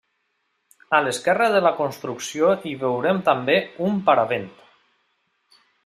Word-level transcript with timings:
A 0.99 1.01
l'esquerra 1.07 1.49
de 1.57 1.61
la 1.67 1.73
construcció 1.81 2.55
hi 2.71 2.73
veurem 2.85 3.23
també 3.31 3.59
un 3.91 4.01
paravent. 4.09 4.53